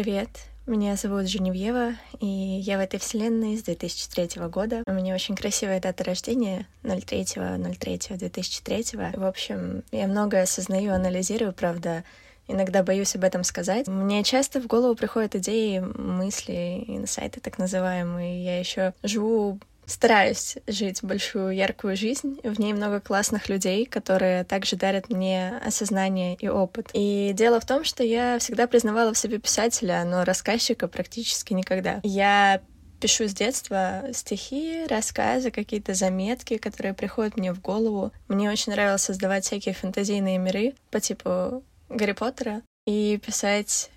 привет! 0.00 0.30
Меня 0.64 0.94
зовут 0.94 1.26
Женевьева, 1.26 1.94
и 2.20 2.26
я 2.26 2.78
в 2.78 2.80
этой 2.80 3.00
вселенной 3.00 3.56
с 3.56 3.64
2003 3.64 4.46
года. 4.46 4.84
У 4.86 4.92
меня 4.92 5.12
очень 5.12 5.34
красивая 5.34 5.80
дата 5.80 6.04
рождения, 6.04 6.68
03.03.2003. 6.84 9.18
В 9.18 9.24
общем, 9.24 9.82
я 9.90 10.06
многое 10.06 10.44
осознаю, 10.44 10.94
анализирую, 10.94 11.52
правда, 11.52 12.04
иногда 12.46 12.84
боюсь 12.84 13.16
об 13.16 13.24
этом 13.24 13.42
сказать. 13.42 13.88
Мне 13.88 14.22
часто 14.22 14.60
в 14.60 14.68
голову 14.68 14.94
приходят 14.94 15.34
идеи, 15.34 15.80
мысли, 15.80 16.84
инсайты 16.86 17.40
так 17.40 17.58
называемые. 17.58 18.44
Я 18.44 18.60
еще 18.60 18.94
живу 19.02 19.58
стараюсь 19.88 20.56
жить 20.66 21.02
большую 21.02 21.54
яркую 21.54 21.96
жизнь. 21.96 22.38
В 22.44 22.60
ней 22.60 22.72
много 22.72 23.00
классных 23.00 23.48
людей, 23.48 23.86
которые 23.86 24.44
также 24.44 24.76
дарят 24.76 25.08
мне 25.08 25.60
осознание 25.64 26.36
и 26.36 26.48
опыт. 26.48 26.90
И 26.92 27.32
дело 27.34 27.58
в 27.58 27.66
том, 27.66 27.84
что 27.84 28.04
я 28.04 28.38
всегда 28.38 28.66
признавала 28.66 29.12
в 29.12 29.18
себе 29.18 29.38
писателя, 29.38 30.04
но 30.04 30.24
рассказчика 30.24 30.86
практически 30.88 31.54
никогда. 31.54 32.00
Я 32.02 32.60
пишу 33.00 33.28
с 33.28 33.32
детства 33.34 34.04
стихи, 34.12 34.84
рассказы, 34.88 35.50
какие-то 35.50 35.94
заметки, 35.94 36.58
которые 36.58 36.94
приходят 36.94 37.36
мне 37.36 37.52
в 37.52 37.60
голову. 37.60 38.12
Мне 38.28 38.50
очень 38.50 38.72
нравилось 38.72 39.02
создавать 39.02 39.44
всякие 39.44 39.74
фантазийные 39.74 40.38
миры 40.38 40.74
по 40.90 41.00
типу 41.00 41.62
Гарри 41.88 42.12
Поттера 42.12 42.62
и 42.86 43.20
писать 43.24 43.90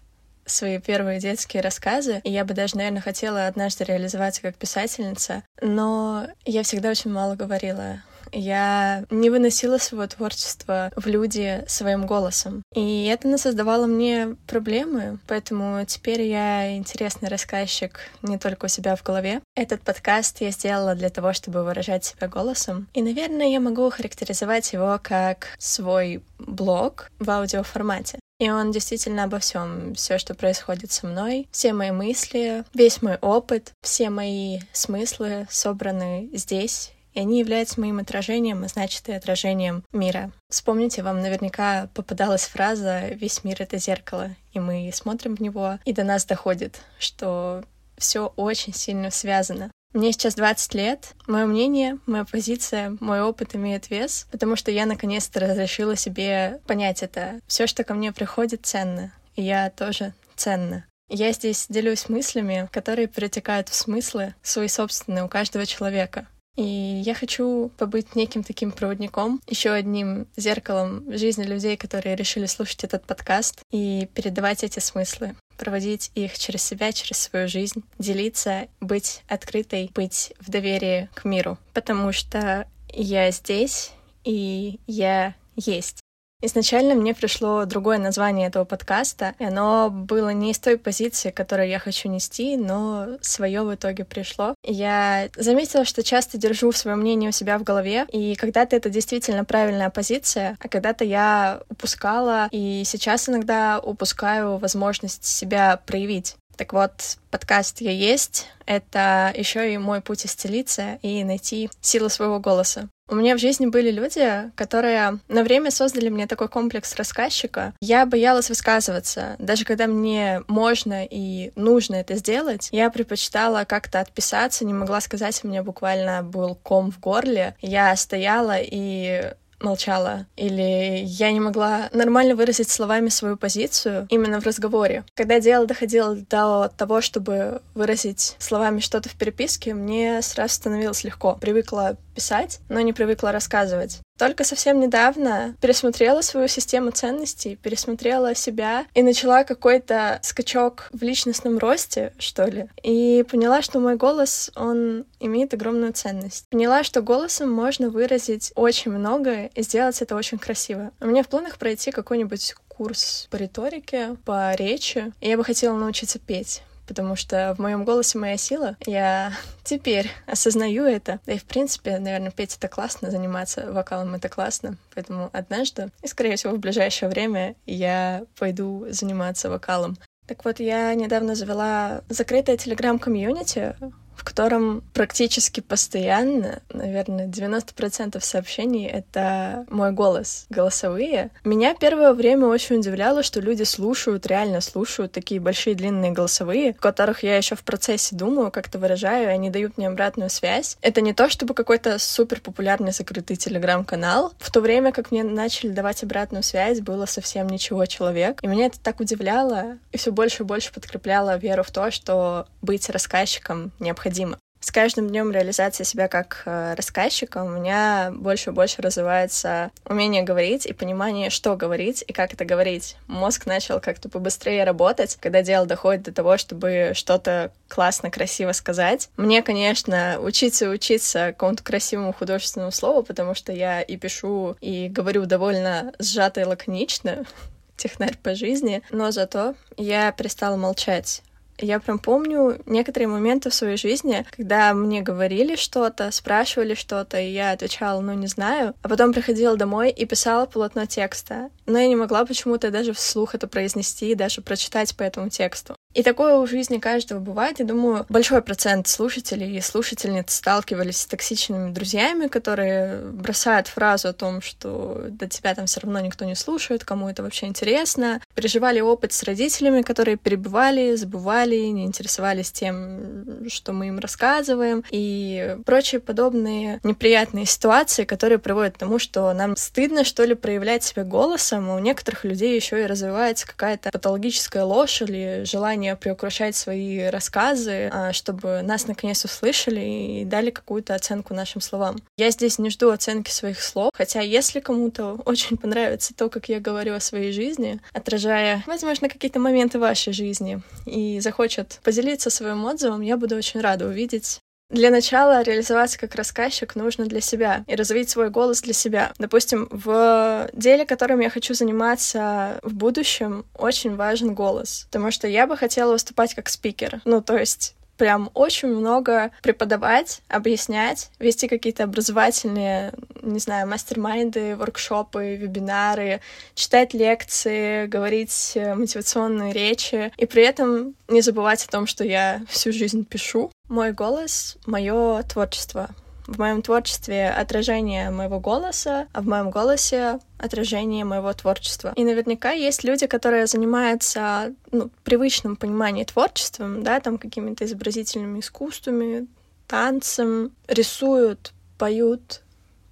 свои 0.45 0.80
первые 0.80 1.20
детские 1.20 1.62
рассказы, 1.62 2.22
и 2.23 2.31
я 2.31 2.45
бы 2.45 2.54
даже, 2.54 2.77
наверное, 2.77 3.02
хотела 3.02 3.48
однажды 3.48 3.84
реализоваться 3.84 4.41
как 4.41 4.55
писательница, 4.55 5.44
но 5.62 6.27
я 6.45 6.64
всегда 6.64 6.90
очень 6.90 7.12
мало 7.12 7.36
говорила. 7.36 8.02
Я 8.31 9.04
не 9.09 9.30
выносила 9.30 9.77
своего 9.77 10.08
творчества 10.08 10.91
в 10.95 11.08
люди 11.08 11.64
своим 11.67 12.05
голосом. 12.05 12.64
И 12.73 13.05
это 13.05 13.38
создавало 13.38 13.88
мне 13.88 14.36
проблемы, 14.48 15.20
поэтому 15.27 15.84
теперь 15.86 16.22
я 16.22 16.78
интересный 16.78 17.30
рассказчик 17.30 18.00
не 18.22 18.38
только 18.38 18.66
у 18.66 18.70
себя 18.70 18.95
в 18.95 19.03
голове. 19.03 19.42
Этот 19.55 19.81
подкаст 19.81 20.42
я 20.42 20.52
сделала 20.52 20.95
для 20.95 21.09
того, 21.09 21.34
чтобы 21.34 21.64
выражать 21.64 22.06
себя 22.06 22.28
голосом. 22.28 22.88
И, 22.94 23.02
наверное, 23.02 23.47
я 23.47 23.59
могу 23.59 23.89
характеризовать 23.89 24.72
его 24.73 25.00
как 25.02 25.47
свой 25.58 26.23
блог 26.39 27.12
в 27.19 27.30
аудиоформате. 27.30 28.19
И 28.42 28.50
он 28.50 28.72
действительно 28.72 29.25
обо 29.25 29.38
всем, 29.38 29.94
все, 29.94 30.17
что 30.17 30.34
происходит 30.34 30.92
со 30.92 31.06
мной, 31.06 31.47
все 31.52 31.73
мои 31.73 31.92
мысли, 31.92 32.64
весь 32.73 33.03
мой 33.03 33.17
опыт, 33.17 33.72
все 33.81 34.09
мои 34.09 34.61
смыслы 34.73 35.47
собраны 35.52 36.28
здесь 36.34 36.92
и 37.14 37.19
они 37.19 37.39
являются 37.39 37.80
моим 37.80 38.00
отражением, 38.00 38.64
а 38.64 38.67
значит 38.69 39.09
и 39.09 39.12
отражением 39.12 39.84
мира. 39.92 40.31
Вспомните, 40.50 41.03
вам 41.03 41.19
наверняка 41.19 41.89
попадалась 41.94 42.45
фраза 42.45 43.09
«весь 43.09 43.44
мир— 43.44 43.58
это 43.59 43.78
зеркало», 43.78 44.30
и 44.53 44.59
мы 44.59 44.89
смотрим 44.94 45.36
в 45.36 45.42
него, 45.42 45.78
и 45.84 45.92
до 45.92 46.06
нас 46.06 46.23
доходит, 46.23 46.80
что 47.00 47.66
все 47.97 48.31
очень 48.38 48.73
сильно 48.73 49.12
связано. 49.12 49.72
Мне 49.94 50.14
сейчас 50.14 50.36
20 50.36 50.73
лет. 50.73 51.16
Мое 51.28 51.45
мнение, 51.45 52.00
моя 52.06 52.23
позиция, 52.23 52.95
мой 53.02 53.22
опыт 53.22 53.56
имеет 53.56 53.89
вес, 53.89 54.25
потому 54.31 54.56
что 54.56 54.72
я 54.72 54.86
наконец-то 54.86 55.42
разрешила 55.42 55.97
себе 55.97 56.61
понять 56.66 57.03
это. 57.03 57.42
Все, 57.45 57.67
что 57.67 57.84
ко 57.84 57.94
мне 57.94 58.14
приходит, 58.14 58.66
ценно. 58.66 59.14
И 59.36 59.42
я 59.42 59.69
тоже 59.69 60.14
ценна. 60.36 60.86
Я 61.09 61.34
здесь 61.34 61.66
делюсь 61.67 62.08
мыслями, 62.08 62.69
которые 62.72 63.08
перетекают 63.08 63.67
в 63.67 63.75
смыслы 63.75 64.34
свои 64.42 64.69
собственные 64.69 65.25
у 65.25 65.28
каждого 65.28 65.66
человека. 65.66 66.25
И 66.57 66.63
я 66.63 67.13
хочу 67.13 67.71
побыть 67.77 68.16
неким 68.16 68.44
таким 68.44 68.71
проводником, 68.71 69.41
еще 69.47 69.71
одним 69.71 70.27
зеркалом 70.35 71.05
жизни 71.16 71.44
людей, 71.44 71.77
которые 71.77 72.16
решили 72.16 72.45
слушать 72.45 72.83
этот 72.83 73.05
подкаст 73.05 73.61
и 73.71 74.09
передавать 74.13 74.63
эти 74.63 74.79
смыслы 74.79 75.35
проводить 75.57 76.11
их 76.16 76.39
через 76.39 76.63
себя, 76.63 76.91
через 76.91 77.19
свою 77.19 77.47
жизнь, 77.47 77.83
делиться, 77.99 78.67
быть 78.79 79.22
открытой, 79.27 79.91
быть 79.94 80.33
в 80.39 80.49
доверии 80.49 81.07
к 81.13 81.23
миру. 81.23 81.59
Потому 81.73 82.11
что 82.11 82.67
я 82.89 83.29
здесь, 83.29 83.91
и 84.23 84.79
я 84.88 85.35
есть. 85.56 86.00
Изначально 86.41 86.96
мне 86.96 87.13
пришло 87.13 87.66
другое 87.66 87.97
название 87.97 88.47
этого 88.47 88.66
подкаста, 88.66 89.35
и 89.40 89.46
оно 89.46 89.90
было 89.91 90.29
не 90.29 90.52
из 90.52 90.59
той 90.59 90.78
позиции, 90.78 91.29
которую 91.29 91.69
я 91.69 91.79
хочу 91.79 92.09
нести, 92.09 92.57
но 92.57 93.18
свое 93.22 93.62
в 93.62 93.74
итоге 93.74 94.06
пришло. 94.06 94.56
Я 94.63 95.29
заметила, 95.35 95.85
что 95.85 96.03
часто 96.03 96.38
держу 96.38 96.72
свое 96.72 96.97
мнение 96.97 97.29
у 97.29 97.34
себя 97.34 97.57
в 97.57 97.63
голове, 97.63 98.06
и 98.12 98.35
когда-то 98.35 98.75
это 98.75 98.90
действительно 98.90 99.46
правильная 99.46 99.90
позиция, 99.90 100.57
а 100.59 100.68
когда-то 100.68 101.03
я 101.03 101.62
упускала, 101.69 102.47
и 102.52 102.84
сейчас 102.85 103.29
иногда 103.29 103.79
упускаю 103.79 104.58
возможность 104.58 105.25
себя 105.25 105.79
проявить. 105.85 106.35
Так 106.61 106.73
вот, 106.73 107.17
подкаст 107.31 107.81
«Я 107.81 107.89
есть»— 107.89 108.45
это 108.67 109.33
еще 109.35 109.73
и 109.73 109.79
мой 109.79 109.99
путь 109.99 110.27
исцелиться 110.27 110.99
и 111.01 111.23
найти 111.23 111.72
силу 111.81 112.07
своего 112.07 112.39
голоса. 112.39 112.88
У 113.09 113.16
меня 113.16 113.35
в 113.35 113.39
жизни 113.39 113.66
были 113.66 113.89
люди, 113.89 114.51
которые 114.55 115.19
на 115.27 115.44
время 115.44 115.72
создали 115.72 116.07
мне 116.07 116.27
такой 116.27 116.47
комплекс 116.49 116.95
рассказчика. 116.95 117.73
Я 117.81 118.05
боялась 118.05 118.47
высказываться. 118.47 119.35
Даже 119.39 119.66
когда 119.66 119.88
мне 119.88 120.44
можно 120.47 121.03
и 121.03 121.51
нужно 121.55 121.95
это 121.95 122.16
сделать, 122.16 122.69
я 122.72 122.89
предпочитала 122.89 123.66
как-то 123.66 123.99
отписаться, 123.99 124.63
не 124.63 124.73
могла 124.73 125.01
сказать, 125.01 125.41
у 125.43 125.47
меня 125.47 125.63
буквально 125.63 126.22
был 126.22 126.55
ком 126.55 126.91
в 126.91 126.99
горле. 126.99 127.55
Я 127.59 127.93
стояла 127.97 128.57
и 128.59 129.33
молчала, 129.63 130.25
или 130.35 131.03
я 131.03 131.31
не 131.31 131.39
могла 131.39 131.89
нормально 131.94 132.35
выразить 132.35 132.69
словами 132.69 133.09
свою 133.09 133.38
позицию 133.38 134.07
именно 134.09 134.39
в 134.39 134.45
разговоре. 134.45 135.03
Когда 135.16 135.39
дело 135.39 135.66
доходило 135.66 136.16
до 136.16 136.72
того, 136.75 137.01
чтобы 137.01 137.61
выразить 137.73 138.35
словами 138.39 138.79
что-то 138.79 139.09
в 139.09 139.16
переписке, 139.16 139.73
мне 139.73 140.22
сразу 140.22 140.55
становилось 140.55 141.03
легко. 141.03 141.38
Привыкла 141.39 141.97
писать, 142.11 142.59
но 142.69 142.79
не 142.81 142.94
привыкла 142.94 143.31
рассказывать. 143.31 143.99
Только 144.22 144.44
совсем 144.44 144.79
недавно 144.79 145.55
пересмотрела 145.61 146.22
свою 146.22 146.47
систему 146.47 146.91
ценностей, 146.91 147.55
пересмотрела 147.55 148.35
себя 148.35 148.85
и 148.94 149.01
начала 149.01 149.44
какой-то 149.44 150.19
скачок 150.22 150.89
в 150.94 151.01
личностном 151.01 151.57
росте, 151.57 152.13
что 152.19 152.45
ли. 152.45 152.67
И 152.83 153.25
поняла, 153.29 153.63
что 153.63 153.79
мой 153.79 153.95
голос, 153.95 154.51
он 154.55 155.05
имеет 155.19 155.55
огромную 155.55 155.94
ценность. 155.94 156.47
Поняла, 156.49 156.83
что 156.83 157.01
голосом 157.01 157.51
можно 157.51 157.89
выразить 157.89 158.51
очень 158.55 158.91
многое 158.91 159.49
и 159.55 159.63
сделать 159.63 159.99
это 160.03 160.16
очень 160.16 160.38
красиво. 160.38 160.91
У 160.99 161.07
меня 161.07 161.23
в 161.23 161.28
планах 161.28 161.57
пройти 161.57 161.89
какой-нибудь 161.89 162.53
курс 162.67 163.28
по 163.31 163.38
риторике, 163.38 164.17
по 164.23 164.53
речи, 164.53 165.11
и 165.19 165.29
я 165.29 165.38
бы 165.38 165.43
хотела 165.43 165.75
научиться 165.75 166.19
петь 166.19 166.61
потому 166.88 167.16
что 167.16 167.53
в 167.56 167.59
моем 167.59 167.86
голосе 167.86 168.18
моя 168.18 168.38
сила. 168.38 168.78
Я 168.86 169.34
теперь 169.64 170.09
осознаю 170.25 170.86
это. 170.86 171.19
Да 171.25 171.34
и, 171.34 171.38
в 171.38 171.46
принципе, 171.46 172.00
наверное, 172.00 172.31
петь 172.31 172.56
это 172.58 172.68
классно, 172.68 173.12
заниматься 173.12 173.72
вокалом 173.72 174.16
это 174.16 174.30
классно. 174.30 174.78
Поэтому 174.94 175.30
однажды, 175.34 175.90
и, 176.02 176.08
скорее 176.08 176.36
всего, 176.36 176.53
в 176.53 176.59
ближайшее 176.59 177.09
время 177.09 177.56
я 177.66 178.24
пойду 178.38 178.86
заниматься 178.90 179.50
вокалом. 179.50 179.97
Так 180.28 180.46
вот, 180.46 180.59
я 180.59 180.94
недавно 180.94 181.36
завела 181.36 182.03
закрытое 182.08 182.56
телеграм-комьюнити, 182.56 183.75
в 184.22 184.24
котором 184.24 184.84
практически 184.94 185.62
постоянно, 185.62 186.62
наверное, 186.72 187.26
90% 187.26 188.24
сообщений— 188.24 188.86
это 188.88 189.66
мой 189.68 189.92
голос, 189.92 190.46
голосовые. 190.52 191.32
Меня 191.44 191.74
первое 191.74 192.14
время 192.14 192.46
очень 192.46 192.76
удивляло, 192.76 193.24
что 193.24 193.40
люди 193.40 193.64
слушают, 193.64 194.28
реально 194.28 194.62
слушают 194.62 195.12
такие 195.12 195.42
большие 195.42 195.76
длинные 195.76 196.12
голосовые, 196.12 196.74
в 196.74 196.80
которых 196.80 197.24
я 197.24 197.36
еще 197.36 197.56
в 197.56 197.64
процессе 197.64 198.16
думаю, 198.16 198.52
как-то 198.52 198.78
выражаю, 198.78 199.30
и 199.30 199.32
они 199.32 199.50
дают 199.50 199.80
мне 199.80 199.88
обратную 199.88 200.30
связь. 200.30 200.78
Это 200.82 201.02
не 201.02 201.14
то, 201.14 201.28
чтобы 201.28 201.56
какой-то 201.56 201.98
супер 201.98 202.42
популярный 202.42 202.92
закрытый 202.92 203.38
телеграм-канал. 203.38 204.34
В 204.38 204.52
то 204.52 204.62
время, 204.62 204.92
как 204.92 205.09
мне 205.09 205.24
начали 205.24 205.72
давать 205.72 206.03
обратную 206.03 206.44
связь, 206.44 206.80
было 206.80 207.08
совсем 207.08 207.48
ничего 207.48 207.88
человек. 207.88 208.38
И 208.44 208.48
меня 208.48 208.68
это 208.68 208.80
так 208.80 209.00
удивляло, 209.00 209.80
и 209.92 209.98
все 209.98 210.12
больше 210.12 210.44
и 210.44 210.46
больше 210.46 210.72
подкрепляло 210.72 211.38
веру 211.38 211.64
в 211.64 211.72
то, 211.72 211.90
что 211.90 212.46
быть 212.62 212.88
рассказчиком 212.88 213.72
необходимо 213.79 214.10
необходимо. 214.11 214.37
С 214.63 214.69
каждым 214.72 215.09
днем 215.09 215.31
реализации 215.31 215.84
себя 215.84 216.08
как 216.08 216.43
э, 216.46 216.75
рассказчика 216.75 217.43
у 217.43 217.49
меня 217.49 218.11
больше 218.16 218.52
и 218.52 218.53
больше 218.53 218.84
развивается 218.84 219.72
умение 219.85 220.22
говорить 220.22 220.67
и 220.67 220.73
понимание, 220.73 221.31
что 221.31 221.55
говорить 221.55 222.03
и 222.08 222.13
как 222.13 222.31
это 222.34 222.46
говорить. 222.46 222.96
Мозг 223.08 223.47
начал 223.47 223.79
как-то 223.79 224.08
побыстрее 224.08 224.63
работать, 224.63 225.17
когда 225.19 225.41
дело 225.41 225.66
доходит 225.66 226.03
до 226.03 226.13
того, 226.13 226.37
чтобы 226.37 226.91
что-то 226.93 227.52
классно, 227.67 228.11
красиво 228.11 228.52
сказать. 228.52 229.09
Мне, 229.17 229.41
конечно, 229.41 230.19
учиться 230.22 230.66
и 230.66 230.67
учиться 230.67 231.29
какому-то 231.29 231.64
красивому 231.64 232.14
художественному 232.14 232.72
слову, 232.72 233.02
потому 233.02 233.34
что 233.34 233.52
я 233.52 233.81
и 233.81 233.97
пишу, 233.97 234.57
и 234.61 234.90
говорю 234.90 235.25
довольно 235.25 235.91
сжато 235.97 236.41
и 236.41 236.43
лаконично, 236.43 237.25
технарь 237.78 238.16
по 238.22 238.35
жизни, 238.35 238.84
но 238.91 239.09
зато 239.09 239.55
я 239.75 240.11
перестала 240.11 240.55
молчать 240.55 241.23
я 241.61 241.79
прям 241.79 241.99
помню 241.99 242.61
некоторые 242.66 243.08
моменты 243.08 243.49
в 243.49 243.53
своей 243.53 243.78
жизни, 243.78 244.25
когда 244.31 244.73
мне 244.73 245.02
говорили 245.02 245.55
что-то, 245.55 246.11
спрашивали 246.11 246.73
что-то, 246.73 247.19
и 247.19 247.31
я 247.31 247.52
отвечала, 247.52 248.02
ну, 248.02 248.13
не 248.13 248.28
знаю. 248.28 248.75
А 248.81 248.90
потом 248.90 249.13
приходила 249.13 249.55
домой 249.58 249.91
и 249.91 250.05
писала 250.05 250.46
полотно 250.46 250.85
текста. 250.85 251.49
Но 251.66 251.79
я 251.79 251.87
не 251.87 251.96
могла 251.96 252.25
почему-то 252.25 252.72
даже 252.72 252.93
вслух 252.93 253.35
это 253.35 253.47
произнести 253.47 254.11
и 254.11 254.16
даже 254.16 254.41
прочитать 254.41 254.96
по 254.96 255.03
этому 255.03 255.29
тексту. 255.29 255.75
И 255.93 256.03
такое 256.03 256.38
у 256.38 256.48
жизни 256.48 256.77
каждого 256.77 257.20
бывает. 257.20 257.60
Я 257.60 257.65
думаю, 257.65 258.05
большой 258.08 258.41
процент 258.41 258.88
слушателей 258.88 259.58
и 259.58 259.62
слушательниц 259.62 260.34
сталкивались 260.34 261.01
с 261.01 261.05
токсичными 261.05 261.74
друзьями, 261.74 262.27
которые 262.27 262.98
бросают 262.98 263.67
фразу 263.67 264.10
о 264.10 264.13
том, 264.13 264.41
что 264.41 265.05
до 265.10 265.27
тебя 265.27 265.53
там 265.53 265.65
все 265.65 265.82
равно 265.82 266.00
никто 266.00 266.24
не 266.24 266.36
слушает, 266.36 266.86
кому 266.86 267.10
это 267.10 267.24
вообще 267.24 267.48
интересно. 267.48 268.22
Переживали 268.36 268.79
опыт 268.79 269.12
с 269.12 269.24
родителями, 269.24 269.82
которые 269.82 270.15
перебывали, 270.15 270.96
забывали, 270.96 271.58
не 271.58 271.86
интересовались 271.86 272.51
тем, 272.51 273.50
что 273.50 273.74
мы 273.74 273.88
им 273.88 274.00
рассказываем, 274.00 274.84
и 274.91 275.58
прочие 275.65 276.00
подобные 276.00 276.79
неприятные 276.84 277.46
ситуации, 277.46 278.05
которые 278.05 278.39
приводят 278.39 278.75
к 278.75 278.79
тому, 278.79 278.98
что 278.98 279.34
нам 279.34 279.58
стыдно, 279.58 280.03
что 280.05 280.24
ли, 280.24 280.36
проявлять 280.36 280.84
себя 280.84 281.03
голосом, 281.03 281.70
а 281.70 281.75
у 281.75 281.79
некоторых 281.79 282.24
людей 282.24 282.55
еще 282.55 282.82
и 282.82 282.86
развивается 282.86 283.46
какая-то 283.46 283.91
патологическая 283.91 284.63
ложь 284.63 285.01
или 285.01 285.43
желание 285.46 285.80
желание 285.81 285.95
приукрашать 285.95 286.55
свои 286.55 287.10
рассказы, 287.10 287.89
а, 287.91 288.13
чтобы 288.13 288.62
нас 288.62 288.88
наконец 288.88 289.25
услышали 289.25 289.79
и 290.22 290.25
дали 290.25 290.51
какую-то 290.51 290.93
оценку 290.95 291.33
нашим 291.33 291.62
словам. 291.62 291.98
Я 292.17 292.29
здесь 292.29 292.60
не 292.60 292.69
жду 292.69 292.91
оценки 292.91 293.31
своих 293.31 293.62
слов, 293.62 293.91
хотя 293.93 294.22
если 294.22 294.60
кому-то 294.60 295.19
очень 295.25 295.57
понравится 295.57 296.13
то, 296.13 296.29
как 296.29 296.50
я 296.50 296.60
говорю 296.60 296.93
о 296.93 297.00
своей 297.00 297.31
жизни, 297.31 297.79
отражая, 297.93 298.63
возможно, 298.67 299.10
какие-то 299.10 299.39
моменты 299.39 299.79
вашей 299.79 300.13
жизни, 300.13 300.62
и 300.86 301.19
захочет 301.19 301.79
поделиться 301.83 302.29
своим 302.29 302.65
отзывом, 302.65 303.01
я 303.01 303.17
буду 303.17 303.36
очень 303.36 303.62
рада 303.62 303.88
увидеть 303.88 304.41
для 304.72 304.89
начала 304.89 305.44
реализоваться 305.44 306.00
как 306.00 306.15
рассказчик 306.15 306.75
нужно 306.75 307.06
для 307.06 307.22
себя 307.22 307.63
и 307.68 307.75
развить 307.75 308.10
свой 308.10 308.29
голос 308.29 308.62
для 308.62 308.74
себя. 308.74 309.12
Допустим, 309.20 309.68
в 309.70 310.50
деле, 310.53 310.86
которым 310.86 311.20
я 311.20 311.29
хочу 311.29 311.53
заниматься 311.53 312.60
в 312.63 312.74
будущем, 312.74 313.46
очень 313.58 313.96
важен 313.96 314.34
голос, 314.34 314.88
потому 314.91 315.12
что 315.12 315.27
я 315.27 315.46
бы 315.46 315.58
хотела 315.58 315.91
выступать 315.91 316.34
как 316.34 316.50
спикер. 316.50 317.01
Ну, 317.06 317.22
то 317.22 317.38
есть 317.38 317.75
прям 318.01 318.32
очень 318.34 318.70
много 318.70 319.30
преподавать, 319.44 320.22
объяснять, 320.27 321.12
вести 321.20 321.48
какие-то 321.48 321.84
образовательные, 321.84 322.94
не 323.22 323.38
знаю, 323.38 323.68
мастер-майнды, 323.68 324.56
воркшопы, 324.56 325.36
вебинары, 325.36 326.20
читать 326.56 326.96
лекции, 326.96 327.86
говорить 327.86 328.53
э, 328.56 328.74
мотивационные 328.74 329.53
речи, 329.53 330.12
и 330.18 330.25
при 330.25 330.42
этом 330.42 330.96
не 331.10 331.22
забывать 331.22 331.63
о 331.63 331.70
том, 331.70 331.86
что 331.86 332.03
я 332.03 332.42
всю 332.50 332.74
жизнь 332.74 333.06
пишу. 333.06 333.51
Мой 333.70 333.92
голос— 333.92 334.58
мое 334.65 335.22
творчество 335.22 335.92
в 336.31 336.39
моем 336.39 336.62
творчестве 336.62 337.29
отражение 337.29 338.10
моего 338.10 338.39
голоса, 338.39 339.07
а 339.13 339.22
в 339.22 339.27
моем 339.27 339.51
голосе 339.51 340.19
отражение 340.38 341.05
моего 341.05 341.31
творчества. 341.33 341.93
И 341.95 342.03
наверняка 342.03 342.51
есть 342.51 342.83
люди, 342.83 343.07
которые 343.07 343.48
занимаются 343.48 344.53
ну, 344.72 344.89
привычным 345.03 345.55
пониманием 345.55 346.05
творчеством, 346.05 346.83
да, 346.83 347.00
там 347.00 347.17
какими-то 347.17 347.65
изобразительными 347.65 348.39
искусствами, 348.39 349.27
танцем, 349.67 350.51
рисуют, 350.67 351.53
поют, 351.77 352.41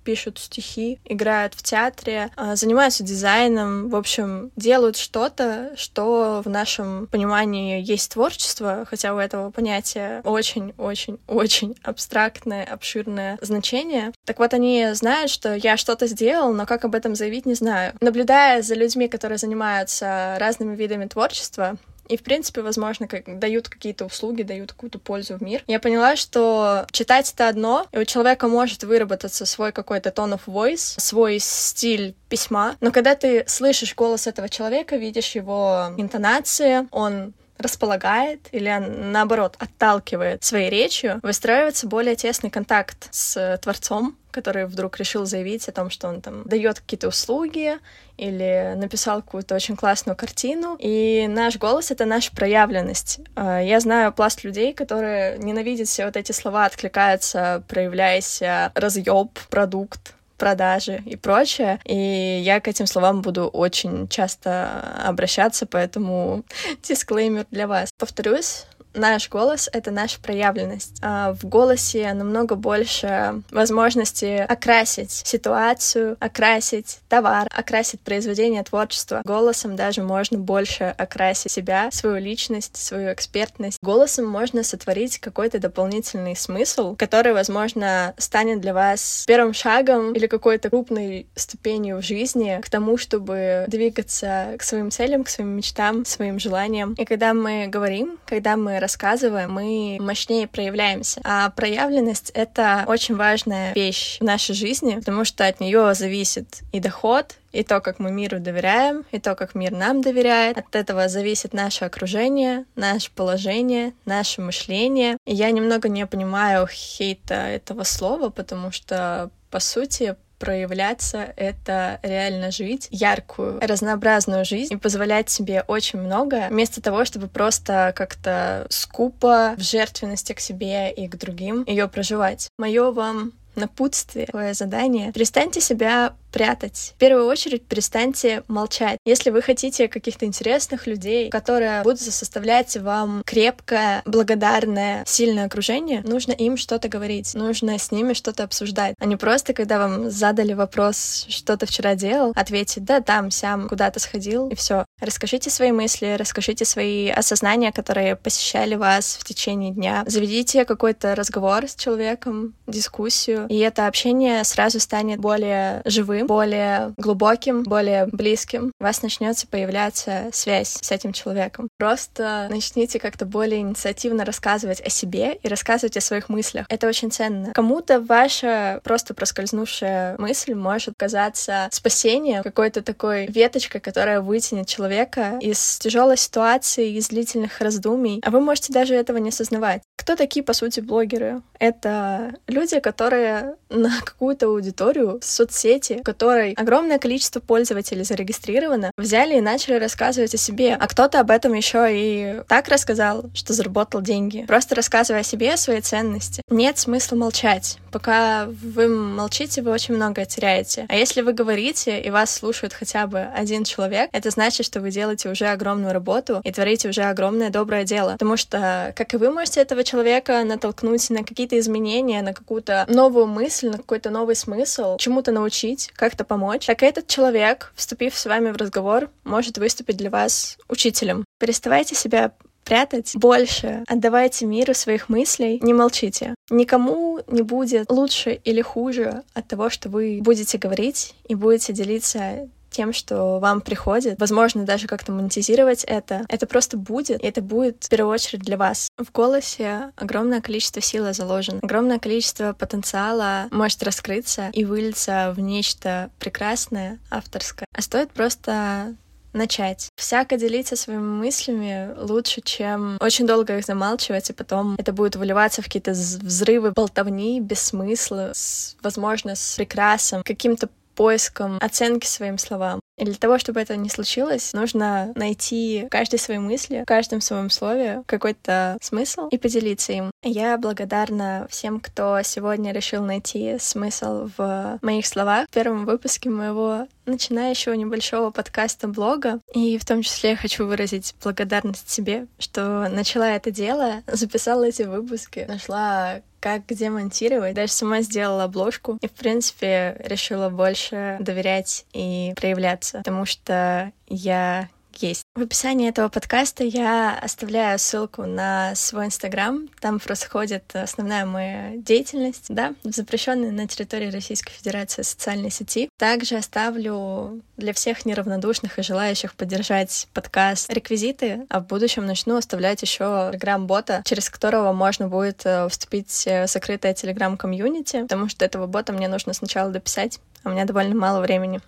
пишут 0.09 0.39
стихи, 0.39 0.99
играют 1.05 1.53
в 1.53 1.61
театре, 1.61 2.31
а, 2.35 2.55
занимаются 2.55 3.03
дизайном, 3.03 3.89
в 3.89 3.95
общем, 3.95 4.49
делают 4.55 4.97
что-то, 4.97 5.69
что 5.75 6.41
в 6.43 6.49
нашем 6.49 7.05
понимании 7.05 7.79
есть 7.79 8.13
творчество, 8.13 8.87
хотя 8.89 9.13
у 9.13 9.19
этого 9.19 9.51
понятия 9.51 10.21
очень-очень-очень 10.23 11.75
абстрактное, 11.83 12.65
обширное 12.65 13.37
значение. 13.41 14.11
Так 14.25 14.39
вот, 14.39 14.55
они 14.55 14.93
знают, 14.93 15.29
что 15.29 15.53
я 15.53 15.77
что-то 15.77 16.07
сделал, 16.07 16.53
но 16.53 16.65
как 16.65 16.85
об 16.85 16.95
этом 16.95 17.13
заявить, 17.13 17.45
не 17.45 17.53
знаю. 17.53 17.93
Наблюдая 18.01 18.63
за 18.63 18.73
людьми, 18.73 19.07
которые 19.07 19.37
занимаются 19.37 20.37
разными 20.39 20.75
видами 20.75 21.05
творчества, 21.05 21.77
и, 22.09 22.17
в 22.17 22.23
принципе, 22.23 22.61
возможно, 22.61 23.07
как, 23.07 23.39
дают 23.39 23.69
какие-то 23.69 24.05
услуги, 24.05 24.41
дают 24.43 24.73
какую-то 24.73 24.99
пользу 24.99 25.37
в 25.37 25.41
мир. 25.41 25.63
Я 25.67 25.79
поняла, 25.79 26.15
что 26.15 26.85
читать 26.91 27.31
это 27.31 27.47
одно, 27.47 27.85
и 27.91 27.99
у 27.99 28.05
человека 28.05 28.47
может 28.47 28.83
выработаться 28.83 29.45
свой 29.45 29.71
какой-то 29.71 30.09
tone 30.09 30.33
of 30.33 30.41
voice, 30.47 30.99
свой 30.99 31.39
стиль 31.39 32.15
письма, 32.27 32.75
но 32.81 32.91
когда 32.91 33.15
ты 33.15 33.43
слышишь 33.47 33.95
голос 33.95 34.27
этого 34.27 34.49
человека, 34.49 34.97
видишь 34.97 35.35
его 35.35 35.93
интонации, 35.97 36.87
он 36.91 37.33
располагает 37.59 38.47
или 38.51 38.69
наоборот 38.79 39.55
отталкивает 39.59 40.43
своей 40.43 40.69
речью, 40.69 41.19
выстраивается 41.21 41.87
более 41.87 42.15
тесный 42.15 42.49
контакт 42.49 43.09
с 43.11 43.59
творцом, 43.61 44.17
который 44.31 44.65
вдруг 44.65 44.97
решил 44.97 45.25
заявить 45.25 45.67
о 45.67 45.71
том, 45.71 45.89
что 45.89 46.07
он 46.07 46.21
там 46.21 46.43
дает 46.45 46.79
какие-то 46.79 47.07
услуги 47.07 47.77
или 48.17 48.73
написал 48.75 49.21
какую-то 49.21 49.55
очень 49.55 49.75
классную 49.75 50.15
картину. 50.15 50.77
И 50.79 51.27
наш 51.29 51.57
голос— 51.57 51.91
это 51.91 52.05
наша 52.05 52.31
проявленность. 52.35 53.19
А, 53.35 53.59
я 53.61 53.79
знаю 53.79 54.13
пласт 54.13 54.43
людей, 54.43 54.73
которые 54.73 55.37
ненавидят 55.37 55.87
все 55.87 56.05
вот 56.05 56.15
эти 56.15 56.31
слова, 56.31 56.65
откликаются, 56.65 57.63
проявляясь 57.67 58.41
разъеб, 58.75 59.37
продукт, 59.49 60.13
продажи 60.39 61.03
и 61.05 61.15
прочее. 61.15 61.79
И 61.85 62.41
я 62.43 62.59
к 62.59 62.67
этим 62.67 62.87
словам 62.87 63.21
буду 63.21 63.47
очень 63.47 64.07
часто 64.07 64.95
обращаться, 65.05 65.67
поэтому 65.67 66.43
дисклеймер 66.83 67.45
для 67.51 67.67
вас. 67.67 67.89
Повторюсь, 67.97 68.65
наш 68.99 69.29
голос— 69.29 69.69
это 69.73 69.91
наша 69.91 70.19
проявленность. 70.19 70.97
А 71.01 71.33
в 71.33 71.45
голосе 71.45 72.13
намного 72.13 72.55
больше 72.55 73.41
возможности 73.51 74.45
окрасить 74.47 75.11
ситуацию, 75.11 76.17
окрасить 76.19 76.99
товар, 77.07 77.47
окрасить 77.51 78.01
произведение 78.01 78.63
творчества. 78.63 79.21
Голосом 79.25 79.75
даже 79.75 80.03
можно 80.03 80.37
больше 80.37 80.93
окрасить 80.97 81.51
себя, 81.51 81.89
свою 81.91 82.17
личность, 82.17 82.77
свою 82.77 83.13
экспертность. 83.13 83.79
Голосом 83.81 84.25
можно 84.25 84.63
сотворить 84.63 85.19
какой-то 85.19 85.59
дополнительный 85.59 86.35
смысл, 86.35 86.95
который, 86.95 87.33
возможно, 87.33 88.13
станет 88.17 88.61
для 88.61 88.73
вас 88.73 89.23
первым 89.27 89.53
шагом 89.53 90.13
или 90.13 90.27
какой-то 90.27 90.69
крупной 90.69 91.27
ступенью 91.35 91.97
в 91.97 92.01
жизни 92.01 92.59
к 92.61 92.69
тому, 92.69 92.97
чтобы 92.97 93.65
двигаться 93.67 94.55
к 94.57 94.63
своим 94.63 94.91
целям, 94.91 95.23
к 95.23 95.29
своим 95.29 95.49
мечтам, 95.49 96.05
своим 96.05 96.39
желаниям. 96.39 96.93
И 96.93 97.05
когда 97.05 97.33
мы 97.33 97.67
говорим, 97.67 98.17
когда 98.25 98.57
мы 98.57 98.79
рассказываем, 98.89 99.51
мы 99.51 99.97
мощнее 99.99 100.47
проявляемся. 100.47 101.21
А 101.23 101.51
проявленность— 101.51 102.31
это 102.33 102.85
очень 102.87 103.15
важная 103.15 103.71
вещь 103.73 104.17
в 104.19 104.23
нашей 104.23 104.55
жизни, 104.55 104.95
потому 104.95 105.25
что 105.25 105.45
от 105.45 105.59
нее 105.59 105.93
зависит 105.93 106.61
и 106.71 106.79
доход, 106.79 107.35
и 107.51 107.63
то, 107.63 107.81
как 107.81 107.99
мы 107.99 108.11
миру 108.11 108.39
доверяем, 108.39 109.05
и 109.11 109.19
то, 109.19 109.35
как 109.35 109.53
мир 109.53 109.71
нам 109.71 110.01
доверяет. 110.01 110.57
От 110.57 110.75
этого 110.75 111.07
зависит 111.07 111.53
наше 111.53 111.85
окружение, 111.85 112.65
наше 112.75 113.11
положение, 113.11 113.93
наше 114.05 114.41
мышление. 114.41 115.17
И 115.27 115.35
я 115.35 115.51
немного 115.51 115.87
не 115.87 116.07
понимаю 116.07 116.67
хейта 116.67 117.35
этого 117.35 117.83
слова, 117.83 118.29
потому 118.29 118.71
что, 118.71 119.29
по 119.51 119.59
сути, 119.59 120.15
проявляться— 120.39 121.33
это 121.35 121.99
реально 122.01 122.51
жить 122.51 122.87
яркую, 122.89 123.59
разнообразную 123.61 124.45
жизнь 124.45 124.73
и 124.73 124.77
позволять 124.77 125.29
себе 125.29 125.63
очень 125.67 125.99
много, 125.99 126.47
вместо 126.49 126.81
того, 126.81 127.05
чтобы 127.05 127.27
просто 127.27 127.93
как-то 127.95 128.65
скупо 128.69 129.53
в 129.57 129.61
жертвенности 129.61 130.33
к 130.33 130.39
себе 130.39 130.91
и 130.91 131.07
к 131.07 131.17
другим 131.17 131.63
ее 131.67 131.87
проживать. 131.87 132.47
Мое 132.57 132.91
вам 132.91 133.33
напутствие, 133.59 134.25
такое 134.25 134.53
задание. 134.53 135.11
Перестаньте 135.11 135.61
себя 135.61 136.13
прятать. 136.31 136.93
В 136.95 136.99
первую 136.99 137.25
очередь 137.25 137.65
перестаньте 137.65 138.43
молчать. 138.47 138.99
Если 139.05 139.29
вы 139.29 139.41
хотите 139.41 139.87
каких-то 139.87 140.25
интересных 140.25 140.87
людей, 140.87 141.29
которые 141.29 141.81
будут 141.83 142.01
составлять 142.01 142.77
вам 142.77 143.23
крепкое, 143.25 144.01
благодарное, 144.05 145.03
сильное 145.05 145.45
окружение, 145.45 146.01
нужно 146.01 146.31
им 146.31 146.57
что-то 146.57 146.87
говорить, 146.87 147.33
нужно 147.33 147.77
с 147.77 147.91
ними 147.91 148.13
что-то 148.13 148.43
обсуждать, 148.43 148.95
а 148.99 149.05
не 149.05 149.15
просто, 149.15 149.53
когда 149.53 149.79
вам 149.79 150.09
задали 150.11 150.53
вопрос, 150.53 151.25
что 151.29 151.57
ты 151.57 151.65
вчера 151.65 151.95
делал, 151.95 152.31
ответить, 152.35 152.83
да, 152.83 153.01
там, 153.01 153.31
сям, 153.31 153.67
куда-то 153.67 153.99
сходил, 153.99 154.49
и 154.49 154.55
все. 154.55 154.85
Расскажите 155.01 155.49
свои 155.49 155.71
мысли, 155.71 156.15
расскажите 156.17 156.65
свои 156.65 157.09
осознания, 157.09 157.71
которые 157.71 158.15
посещали 158.15 158.75
вас 158.75 159.17
в 159.19 159.23
течение 159.23 159.71
дня. 159.71 160.03
Заведите 160.07 160.65
какой-то 160.65 161.15
разговор 161.15 161.67
с 161.67 161.75
человеком, 161.75 162.53
дискуссию, 162.67 163.47
и 163.49 163.57
это 163.59 163.87
общение 163.87 164.43
сразу 164.43 164.79
станет 164.79 165.19
более 165.19 165.81
живым, 165.85 166.27
более 166.27 166.93
глубоким, 166.97 167.63
более 167.63 168.07
близким, 168.07 168.71
у 168.79 168.83
вас 168.83 169.01
начнется 169.01 169.47
появляться 169.47 170.29
связь 170.33 170.77
с 170.81 170.91
этим 170.91 171.13
человеком. 171.13 171.69
Просто 171.77 172.47
начните 172.49 172.99
как-то 172.99 173.25
более 173.25 173.61
инициативно 173.61 174.25
рассказывать 174.25 174.81
о 174.81 174.89
себе 174.89 175.35
и 175.41 175.47
рассказывать 175.47 175.95
о 175.97 176.01
своих 176.01 176.29
мыслях. 176.29 176.65
Это 176.69 176.87
очень 176.87 177.11
ценно. 177.11 177.53
Кому-то 177.53 178.01
ваша 178.01 178.81
просто 178.83 179.13
проскользнувшая 179.13 180.17
мысль 180.17 180.53
может 180.53 180.95
казаться 180.97 181.69
спасением, 181.71 182.43
какой-то 182.43 182.81
такой 182.81 183.27
веточкой, 183.27 183.81
которая 183.81 184.21
вытянет 184.21 184.67
человека 184.67 184.88
человека 184.89 185.37
из 185.39 185.77
тяжелой 185.77 186.17
ситуации, 186.17 186.93
из 186.93 187.09
длительных 187.09 187.61
раздумий, 187.61 188.21
а 188.25 188.31
вы 188.31 188.41
можете 188.41 188.73
даже 188.73 188.95
этого 188.95 189.17
не 189.17 189.29
осознавать. 189.29 189.81
Кто 189.95 190.15
такие, 190.15 190.43
по 190.43 190.53
сути, 190.53 190.79
блогеры? 190.79 191.41
Это 191.59 192.33
люди, 192.47 192.79
которые 192.79 193.55
на 193.69 193.91
какую-то 194.01 194.47
аудиторию 194.47 195.19
в 195.19 195.25
соцсети, 195.25 195.99
в 195.99 196.03
которой 196.03 196.53
огромное 196.53 196.97
количество 196.97 197.39
пользователей 197.39 198.03
зарегистрировано, 198.03 198.91
взяли 198.97 199.37
и 199.37 199.41
начали 199.41 199.75
рассказывать 199.75 200.33
о 200.33 200.37
себе. 200.37 200.75
А 200.79 200.87
кто-то 200.87 201.19
об 201.19 201.29
этом 201.29 201.53
еще 201.53 201.87
и 201.91 202.41
так 202.47 202.67
рассказал, 202.69 203.25
что 203.33 203.53
заработал 203.53 204.01
деньги. 204.01 204.45
Просто 204.47 204.73
рассказывая 204.73 205.21
о 205.21 205.23
себе, 205.23 205.53
о 205.53 205.57
своей 205.57 205.81
ценности. 205.81 206.41
Нет 206.49 206.79
смысла 206.79 207.15
молчать. 207.15 207.77
Пока 207.91 208.47
вы 208.47 208.87
молчите, 208.87 209.61
вы 209.61 209.71
очень 209.71 209.95
многое 209.95 210.25
теряете. 210.25 210.85
А 210.89 210.95
если 210.95 211.21
вы 211.21 211.33
говорите, 211.33 211.99
и 212.01 212.09
вас 212.09 212.33
слушает 212.33 212.73
хотя 212.73 213.05
бы 213.07 213.19
один 213.19 213.63
человек, 213.63 214.09
это 214.13 214.29
значит, 214.29 214.65
что 214.65 214.78
вы 214.79 214.91
делаете 214.91 215.29
уже 215.29 215.47
огромную 215.47 215.93
работу 215.93 216.41
и 216.43 216.51
творите 216.51 216.89
уже 216.89 217.03
огромное 217.03 217.49
доброе 217.49 217.83
дело. 217.83 218.13
Потому 218.13 218.37
что, 218.37 218.93
как 218.95 219.13
и 219.13 219.17
вы 219.17 219.31
можете 219.31 219.61
этого 219.61 219.83
человека 219.83 220.43
натолкнуть 220.43 221.09
на 221.09 221.23
какие-то 221.23 221.57
изменения, 221.59 222.21
на 222.21 222.33
какую-то 222.33 222.85
новую 222.87 223.27
мысль, 223.27 223.69
на 223.69 223.77
какой-то 223.77 224.09
новый 224.09 224.35
смысл, 224.35 224.97
чему-то 224.97 225.31
научить, 225.31 225.91
как-то 225.95 226.23
помочь, 226.23 226.65
так 226.65 226.83
и 226.83 226.85
этот 226.85 227.07
человек, 227.07 227.71
вступив 227.75 228.17
с 228.17 228.25
вами 228.25 228.51
в 228.51 228.57
разговор, 228.57 229.09
может 229.23 229.57
выступить 229.57 229.97
для 229.97 230.09
вас 230.09 230.57
учителем. 230.67 231.25
Переставайте 231.39 231.95
себя 231.95 232.31
прятать 232.69 233.13
больше. 233.15 233.83
Отдавайте 233.87 234.45
миру 234.45 234.75
своих 234.75 235.09
мыслей, 235.09 235.59
не 235.61 235.73
молчите. 235.73 236.35
Никому 236.51 237.19
не 237.27 237.41
будет 237.41 237.89
лучше 237.89 238.39
или 238.43 238.61
хуже 238.61 239.23
от 239.33 239.47
того, 239.47 239.69
что 239.69 239.89
вы 239.89 240.19
будете 240.21 240.59
говорить 240.59 241.15
и 241.27 241.33
будете 241.33 241.73
делиться 241.73 242.47
тем, 242.69 242.93
что 242.93 243.39
вам 243.39 243.61
приходит. 243.61 244.19
Возможно, 244.19 244.63
даже 244.63 244.87
как-то 244.87 245.11
монетизировать 245.11 245.83
это. 245.83 246.25
Это 246.29 246.47
просто 246.47 246.77
будет, 246.77 247.21
и 247.21 247.25
это 247.25 247.41
будет 247.41 247.83
в 247.83 247.89
первую 247.89 248.13
очередь 248.13 248.41
для 248.41 248.57
вас. 248.57 248.89
В 248.97 249.11
голосе 249.11 249.91
огромное 249.95 250.41
количество 250.41 250.81
силы 250.81 251.13
заложено. 251.13 251.59
Огромное 251.61 251.99
количество 251.99 252.53
потенциала 252.53 253.47
может 253.51 253.83
раскрыться 253.83 254.49
и 254.53 254.65
вылиться 254.65 255.33
в 255.35 255.39
нечто 255.39 256.09
прекрасное, 256.19 256.99
авторское. 257.09 257.67
А 257.73 257.81
стоит 257.81 258.11
просто 258.11 258.95
начать. 259.33 259.89
Всяко 259.95 260.37
делиться 260.37 260.75
своими 260.75 261.01
мыслями 261.01 261.93
лучше, 261.97 262.41
чем 262.41 262.97
очень 262.99 263.27
долго 263.27 263.57
их 263.57 263.65
замалчивать, 263.65 264.29
и 264.29 264.33
потом 264.33 264.75
это 264.77 264.91
будет 264.93 265.15
выливаться 265.15 265.61
в 265.61 265.65
какие-то 265.65 265.91
взрывы 265.91 266.71
болтовни 266.71 267.39
без 267.39 267.59
смысла, 267.59 268.31
с, 268.33 268.75
возможно, 268.81 269.35
с 269.35 269.55
прекрасом, 269.55 270.23
каким-то 270.23 270.69
поиском 270.99 271.57
оценки 271.61 272.05
своим 272.05 272.37
словам. 272.37 272.81
И 272.97 273.05
для 273.05 273.13
того, 273.13 273.39
чтобы 273.39 273.61
это 273.61 273.77
не 273.77 273.87
случилось, 273.87 274.51
нужно 274.51 275.13
найти 275.15 275.85
в 275.85 275.89
каждой 275.89 276.19
своей 276.19 276.41
мысли, 276.41 276.81
в 276.81 276.85
каждом 276.85 277.21
своем 277.21 277.49
слове 277.49 278.03
какой-то 278.05 278.77
смысл 278.81 279.29
и 279.29 279.37
поделиться 279.37 279.93
им. 279.93 280.11
Я 280.21 280.57
благодарна 280.57 281.47
всем, 281.49 281.79
кто 281.79 282.21
сегодня 282.23 282.73
решил 282.73 283.01
найти 283.05 283.55
смысл 283.59 284.29
в 284.37 284.77
моих 284.81 285.07
словах 285.07 285.47
в 285.47 285.53
первом 285.53 285.85
выпуске 285.85 286.29
моего 286.29 286.89
начинающего 287.05 287.75
небольшого 287.75 288.31
подкаста 288.31 288.89
блога. 288.89 289.39
И 289.53 289.77
в 289.77 289.85
том 289.85 290.01
числе 290.01 290.31
я 290.31 290.35
хочу 290.35 290.67
выразить 290.67 291.15
благодарность 291.23 291.89
себе, 291.89 292.27
что 292.39 292.89
начала 292.89 293.29
это 293.29 293.51
дело, 293.51 294.03
записала 294.05 294.65
эти 294.65 294.83
выпуски, 294.83 295.45
нашла 295.47 296.21
как 296.39 296.65
где 296.67 296.89
монтировать. 296.89 297.53
Даже 297.53 297.71
сама 297.71 298.01
сделала 298.01 298.45
обложку 298.45 298.97
и, 299.01 299.07
в 299.07 299.11
принципе, 299.11 299.99
решила 300.03 300.49
больше 300.49 301.17
доверять 301.19 301.85
и 301.93 302.33
проявляться, 302.35 302.99
потому 302.99 303.25
что 303.25 303.91
я 304.07 304.69
есть. 304.95 305.23
В 305.39 305.43
описании 305.43 305.87
этого 305.87 306.09
подкаста 306.09 306.65
я 306.65 307.17
оставляю 307.17 307.79
ссылку 307.79 308.25
на 308.25 308.75
свой 308.75 309.05
инстаграм. 309.05 309.69
Там 309.79 310.01
происходит 310.01 310.75
основная 310.75 311.25
моя 311.25 311.77
деятельность, 311.77 312.47
да, 312.49 312.73
в 312.83 312.91
запрещенной 312.91 313.51
на 313.51 313.65
территории 313.65 314.11
Российской 314.11 314.51
Федерации 314.51 315.01
социальной 315.01 315.49
сети. 315.49 315.89
Также 315.97 316.35
оставлю 316.35 317.41
для 317.55 317.71
всех 317.71 318.05
неравнодушных 318.05 318.79
и 318.79 318.83
желающих 318.83 319.33
поддержать 319.33 320.09
подкаст 320.13 320.69
реквизиты, 320.73 321.47
а 321.47 321.61
в 321.61 321.67
будущем 321.67 322.05
начну 322.05 322.35
оставлять 322.35 322.81
еще 322.81 323.29
телеграм-бота, 323.31 324.01
через 324.03 324.29
которого 324.29 324.73
можно 324.73 325.07
будет 325.07 325.45
э, 325.45 325.69
вступить 325.69 326.11
в 326.25 326.47
закрытое 326.47 326.93
телеграм-комьюнити, 326.93 328.01
потому 328.01 328.27
что 328.27 328.43
этого 328.43 328.67
бота 328.67 328.91
мне 328.91 329.07
нужно 329.07 329.31
сначала 329.31 329.71
дописать, 329.71 330.19
а 330.43 330.49
у 330.49 330.51
меня 330.51 330.65
довольно 330.65 330.95
мало 330.95 331.21
времени. 331.21 331.61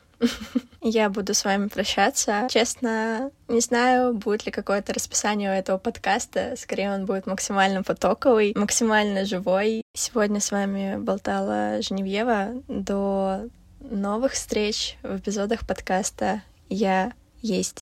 Я 0.81 1.09
буду 1.09 1.33
с 1.33 1.45
вами 1.45 1.67
прощаться. 1.67 2.47
Честно, 2.49 3.31
не 3.47 3.59
знаю, 3.59 4.13
будет 4.13 4.45
ли 4.45 4.51
какое-то 4.51 4.93
расписание 4.93 5.51
у 5.51 5.53
этого 5.53 5.77
подкаста. 5.77 6.55
Скорее, 6.57 6.93
он 6.93 7.05
будет 7.05 7.27
максимально 7.27 7.83
потоковый, 7.83 8.53
максимально 8.55 9.25
живой. 9.25 9.83
Сегодня 9.93 10.39
с 10.39 10.51
вами 10.51 10.97
болтала 10.97 11.81
Женевьева. 11.81 12.63
До 12.67 13.47
новых 13.79 14.33
встреч 14.33 14.97
в 15.03 15.17
эпизодах 15.17 15.67
подкаста 15.67 16.41
«Я 16.69 17.13
есть». 17.41 17.80